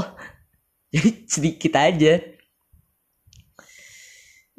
Jadi 0.94 1.10
sedikit 1.30 1.74
aja. 1.78 2.14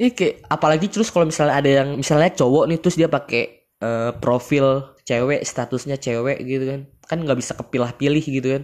Iya 0.01 0.11
kayak 0.17 0.49
apalagi 0.49 0.87
terus 0.89 1.13
kalau 1.13 1.29
misalnya 1.29 1.61
ada 1.61 1.71
yang 1.83 1.89
misalnya 2.01 2.33
cowok 2.33 2.65
nih 2.73 2.79
terus 2.81 2.97
dia 2.97 3.11
pakai 3.11 3.69
eh, 3.85 4.11
profil 4.17 4.97
cewek 5.05 5.45
statusnya 5.45 6.01
cewek 6.01 6.41
gitu 6.47 6.65
kan. 6.65 6.81
Kan 7.05 7.19
nggak 7.27 7.37
bisa 7.37 7.53
kepilah-pilih 7.59 8.25
gitu 8.25 8.49
kan. 8.49 8.63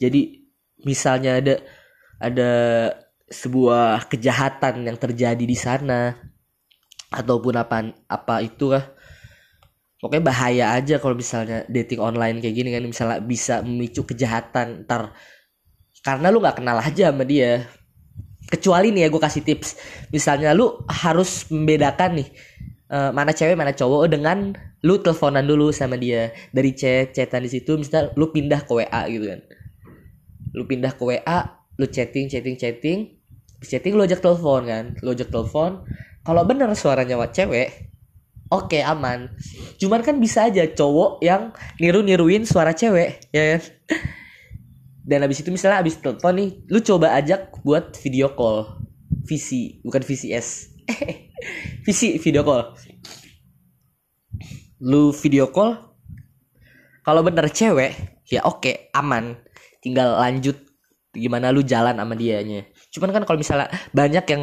Jadi 0.00 0.40
misalnya 0.88 1.36
ada 1.36 1.54
ada 2.20 2.50
sebuah 3.30 4.10
kejahatan 4.10 4.84
yang 4.84 4.98
terjadi 4.98 5.40
di 5.40 5.56
sana. 5.56 6.18
Ataupun 7.10 7.58
apa 7.58 7.90
apa 8.06 8.38
itu 8.38 8.70
lah 8.70 8.86
pokoknya 9.98 10.22
bahaya 10.22 10.64
aja 10.78 11.02
kalau 11.02 11.18
misalnya 11.18 11.66
dating 11.66 11.98
online 11.98 12.42
kayak 12.42 12.54
gini 12.54 12.70
kan. 12.74 12.82
Misalnya 12.84 13.18
bisa 13.22 13.62
memicu 13.62 14.02
kejahatan 14.02 14.84
ntar. 14.84 15.14
Karena 16.02 16.34
lu 16.34 16.42
nggak 16.42 16.58
kenal 16.58 16.82
aja 16.82 17.14
sama 17.14 17.22
dia. 17.22 17.66
Kecuali 18.50 18.90
nih 18.90 19.06
ya 19.06 19.08
gue 19.14 19.22
kasih 19.22 19.42
tips. 19.46 19.78
Misalnya 20.10 20.50
lu 20.50 20.82
harus 20.90 21.46
membedakan 21.54 22.18
nih 22.18 22.28
eh, 22.90 23.10
mana 23.14 23.30
cewek 23.30 23.54
mana 23.54 23.70
cowok 23.70 24.10
dengan 24.10 24.54
lu 24.82 24.98
teleponan 24.98 25.46
dulu 25.46 25.70
sama 25.70 25.94
dia. 25.94 26.34
Dari 26.50 26.74
chat 26.74 27.14
chatan 27.14 27.46
di 27.46 27.50
situ 27.50 27.78
misalnya 27.78 28.10
lu 28.18 28.34
pindah 28.34 28.66
ke 28.66 28.72
WA 28.74 29.02
gitu 29.06 29.26
kan. 29.30 29.40
Lu 30.54 30.66
pindah 30.66 30.98
ke 30.98 31.02
WA 31.06 31.60
lu 31.80 31.88
chatting 31.88 32.28
chatting 32.28 32.60
chatting 32.60 33.19
chatting 33.64 33.96
lu 33.96 34.04
ajak 34.04 34.24
telepon 34.24 34.64
kan? 34.64 34.84
Lu 35.04 35.12
ajak 35.12 35.28
telepon. 35.28 35.84
Kalau 36.24 36.42
bener 36.44 36.68
suaranya 36.76 37.16
cewek 37.28 37.90
oke 38.50 38.78
aman. 38.82 39.30
Cuman 39.78 40.02
kan 40.02 40.18
bisa 40.18 40.50
aja 40.50 40.66
cowok 40.66 41.22
yang 41.22 41.54
niru 41.78 42.02
niruin 42.02 42.44
suara 42.44 42.74
cewek 42.74 43.30
ya 43.30 43.56
kan? 43.56 43.62
Dan 45.06 45.24
habis 45.24 45.40
itu 45.40 45.48
misalnya 45.48 45.80
habis 45.80 45.96
telepon 45.96 46.36
nih 46.36 46.50
lu 46.68 46.82
coba 46.82 47.16
ajak 47.16 47.62
buat 47.62 47.96
video 48.02 48.34
call. 48.34 48.82
VC 49.20 49.78
bukan 49.86 50.02
VCS 50.02 50.48
VC 51.86 52.18
video 52.18 52.42
call. 52.42 52.74
Lu 54.82 55.14
video 55.14 55.48
call. 55.54 55.78
Kalau 57.06 57.22
bener 57.24 57.48
cewek 57.48 58.22
ya 58.28 58.44
oke 58.44 58.92
aman. 58.92 59.38
Tinggal 59.80 60.20
lanjut 60.20 60.58
gimana 61.10 61.50
lu 61.50 61.66
jalan 61.66 61.98
sama 61.98 62.14
dianya 62.14 62.70
cuman 62.90 63.10
kan 63.14 63.22
kalau 63.26 63.38
misalnya 63.38 63.68
banyak 63.94 64.24
yang 64.26 64.42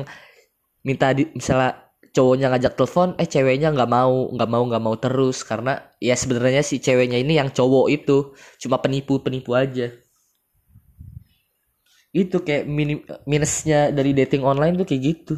minta 0.87 1.11
di, 1.11 1.27
misalnya 1.35 1.87
cowoknya 2.15 2.47
ngajak 2.49 2.73
telepon 2.79 3.13
eh 3.21 3.27
ceweknya 3.29 3.69
nggak 3.75 3.89
mau 3.91 4.31
nggak 4.33 4.49
mau 4.49 4.63
nggak 4.65 4.83
mau 4.83 4.95
terus. 4.97 5.43
Karena 5.43 5.77
ya 6.01 6.15
sebenarnya 6.17 6.63
si 6.65 6.79
ceweknya 6.81 7.19
ini 7.21 7.37
yang 7.37 7.51
cowok 7.53 7.85
itu. 7.91 8.33
Cuma 8.61 8.79
penipu 8.81 9.19
penipu 9.21 9.53
aja. 9.53 9.91
Itu 12.15 12.41
kayak 12.41 12.65
minusnya 13.27 13.93
dari 13.93 14.11
dating 14.15 14.41
online 14.41 14.79
tuh 14.79 14.87
kayak 14.87 15.01
gitu. 15.03 15.35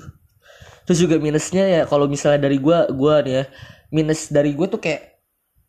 Terus 0.88 1.00
juga 1.02 1.18
minusnya 1.20 1.64
ya 1.68 1.82
kalau 1.86 2.06
misalnya 2.10 2.48
dari 2.48 2.58
gua 2.62 2.88
gua 2.90 3.22
nih 3.22 3.34
ya 3.42 3.46
minus 3.90 4.30
dari 4.30 4.54
gue 4.54 4.68
tuh 4.70 4.82
kayak 4.82 5.18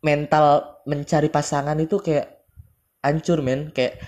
mental 0.05 0.77
mencari 0.85 1.29
pasangan 1.29 1.77
itu 1.77 1.97
kayak 2.01 2.45
hancur 3.01 3.41
men. 3.41 3.73
Kayak 3.73 4.01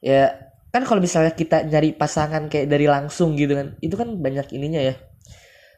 ya 0.00 0.32
kan 0.74 0.82
kalau 0.82 0.98
misalnya 0.98 1.38
kita 1.38 1.62
nyari 1.70 1.94
pasangan 1.94 2.50
kayak 2.50 2.66
dari 2.66 2.90
langsung 2.90 3.38
gitu 3.38 3.54
kan 3.54 3.78
itu 3.78 3.94
kan 3.94 4.18
banyak 4.18 4.50
ininya 4.50 4.82
ya. 4.82 4.94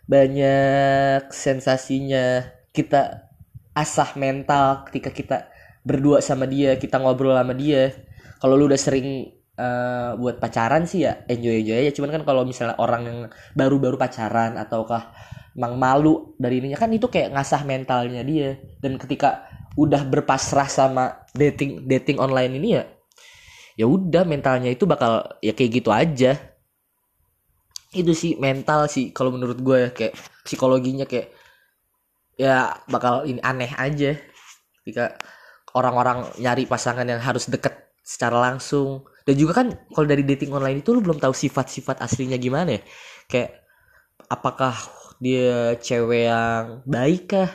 Banyak 0.08 1.28
sensasinya. 1.28 2.56
Kita 2.72 3.28
asah 3.76 4.16
mental 4.16 4.88
ketika 4.88 5.12
kita 5.12 5.36
berdua 5.84 6.24
sama 6.24 6.48
dia 6.48 6.80
kita 6.80 6.96
ngobrol 6.96 7.36
sama 7.36 7.52
dia. 7.52 7.92
Kalau 8.40 8.56
lu 8.56 8.72
udah 8.72 8.80
sering 8.80 9.36
eh, 9.60 10.10
buat 10.16 10.40
pacaran 10.40 10.88
sih 10.88 11.04
ya 11.04 11.28
enjoy 11.28 11.60
enjoy 11.60 11.76
aja. 11.84 11.92
Cuman 11.92 12.16
kan 12.16 12.22
kalau 12.24 12.48
misalnya 12.48 12.80
orang 12.80 13.02
yang 13.04 13.18
baru-baru 13.52 14.00
pacaran 14.00 14.56
ataukah 14.56 15.12
emang 15.52 15.76
malu 15.76 16.32
dari 16.40 16.64
ininya 16.64 16.80
kan 16.80 16.88
itu 16.88 17.12
kayak 17.12 17.36
ngasah 17.36 17.68
mentalnya 17.68 18.24
dia. 18.24 18.56
Dan 18.80 18.96
ketika 18.96 19.44
udah 19.76 20.08
berpasrah 20.08 20.72
sama 20.72 21.28
dating 21.36 21.84
dating 21.84 22.16
online 22.16 22.56
ini 22.56 22.80
ya 22.80 22.95
ya 23.76 23.84
udah 23.84 24.24
mentalnya 24.24 24.72
itu 24.72 24.88
bakal 24.88 25.36
ya 25.44 25.52
kayak 25.52 25.70
gitu 25.70 25.90
aja. 25.92 26.32
Itu 27.92 28.12
sih 28.16 28.40
mental 28.40 28.88
sih 28.88 29.12
kalau 29.12 29.30
menurut 29.30 29.60
gue 29.60 29.76
ya 29.88 29.90
kayak 29.92 30.14
psikologinya 30.42 31.04
kayak 31.04 31.30
ya 32.40 32.72
bakal 32.88 33.28
ini 33.28 33.38
aneh 33.44 33.70
aja. 33.76 34.16
Ketika 34.80 35.20
orang-orang 35.76 36.24
nyari 36.40 36.64
pasangan 36.64 37.04
yang 37.04 37.20
harus 37.20 37.52
deket 37.52 37.92
secara 38.00 38.40
langsung. 38.40 39.04
Dan 39.28 39.36
juga 39.36 39.60
kan 39.60 39.68
kalau 39.92 40.06
dari 40.08 40.24
dating 40.24 40.56
online 40.56 40.80
itu 40.80 40.96
lu 40.96 41.04
belum 41.04 41.20
tahu 41.20 41.36
sifat-sifat 41.36 42.00
aslinya 42.00 42.40
gimana 42.40 42.80
ya. 42.80 42.82
Kayak 43.28 43.66
apakah 44.32 44.72
dia 45.20 45.76
cewek 45.76 46.32
yang 46.32 46.86
baik 46.88 47.34
kah? 47.36 47.50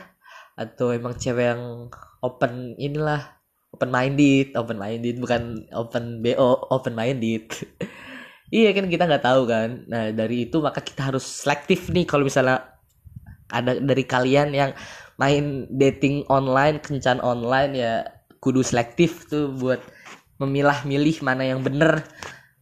Atau 0.54 0.94
emang 0.94 1.18
cewek 1.18 1.56
yang 1.56 1.90
open 2.22 2.78
inilah 2.78 3.41
open 3.72 3.90
minded 3.90 4.52
open 4.54 4.76
minded 4.76 5.16
bukan 5.16 5.64
open 5.72 6.20
bo 6.20 6.68
open 6.68 6.92
minded 6.92 7.48
iya 8.52 8.70
kan 8.76 8.86
kita 8.86 9.08
nggak 9.08 9.24
tahu 9.24 9.48
kan. 9.48 9.88
Nah 9.88 10.12
dari 10.12 10.46
itu 10.46 10.60
maka 10.60 10.84
kita 10.84 11.08
harus 11.08 11.24
selektif 11.24 11.88
nih 11.88 12.04
kalau 12.04 12.28
misalnya 12.28 12.76
ada 13.48 13.80
dari 13.80 14.04
kalian 14.04 14.52
yang 14.52 14.70
main 15.16 15.64
dating 15.72 16.28
online 16.28 16.78
kencan 16.84 17.18
online 17.24 17.72
ya 17.72 18.04
kudu 18.44 18.60
selektif 18.60 19.24
tuh 19.32 19.48
buat 19.56 19.80
memilah-milih 20.36 21.24
mana 21.24 21.48
yang 21.48 21.64
bener 21.64 22.04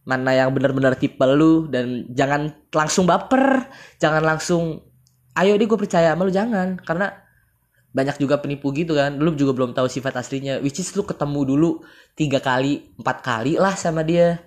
mana 0.07 0.33
yang 0.33 0.49
bener-bener 0.55 0.95
tipe 0.97 1.21
lu 1.27 1.67
dan 1.67 2.07
jangan 2.11 2.55
langsung 2.71 3.05
baper 3.05 3.67
jangan 3.99 4.23
langsung 4.23 4.63
ayo 5.35 5.55
deh 5.59 5.67
gue 5.67 5.79
percaya 5.79 6.15
sama 6.15 6.23
lu. 6.27 6.31
Jangan 6.31 6.79
karena 6.87 7.11
banyak 7.91 8.17
juga 8.19 8.39
penipu 8.39 8.71
gitu 8.71 8.95
kan. 8.95 9.15
Lu 9.19 9.35
juga 9.35 9.51
belum 9.55 9.75
tahu 9.75 9.87
sifat 9.87 10.15
aslinya. 10.19 10.59
Which 10.63 10.79
is 10.79 10.91
lu 10.95 11.03
ketemu 11.03 11.39
dulu 11.43 11.69
tiga 12.15 12.39
kali 12.39 12.95
empat 12.99 13.17
kali 13.23 13.59
lah 13.59 13.75
sama 13.75 14.01
dia. 14.01 14.39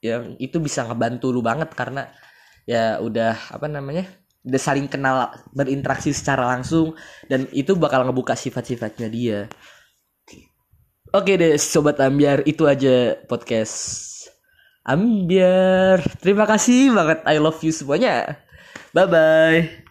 Yang 0.00 0.36
itu 0.40 0.56
bisa 0.60 0.84
ngebantu 0.84 1.32
lu 1.32 1.40
banget 1.40 1.72
karena 1.72 2.08
ya 2.64 3.00
udah 3.00 3.52
apa 3.52 3.68
namanya 3.68 4.08
udah 4.44 4.60
saling 4.60 4.88
kenal 4.88 5.32
berinteraksi 5.56 6.12
secara 6.12 6.44
langsung 6.44 6.92
dan 7.28 7.48
itu 7.52 7.72
bakal 7.76 8.04
ngebuka 8.04 8.36
sifat-sifatnya 8.36 9.08
dia. 9.08 9.38
Oke 11.14 11.38
deh 11.38 11.56
sobat 11.56 11.96
ambiar 12.02 12.44
itu 12.44 12.68
aja 12.68 13.16
podcast 13.24 14.12
ambiar. 14.84 16.04
Terima 16.20 16.44
kasih 16.44 16.92
banget. 16.92 17.24
I 17.24 17.40
love 17.40 17.60
you 17.64 17.72
semuanya. 17.72 18.36
Bye 18.92 19.08
bye 19.08 19.80